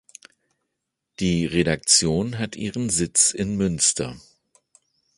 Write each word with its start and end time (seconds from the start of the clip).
Die 1.19 1.45
Redaktion 1.45 2.39
hat 2.39 2.55
ihren 2.55 2.89
Sitz 2.89 3.29
in 3.35 3.55
Münster. 3.55 4.19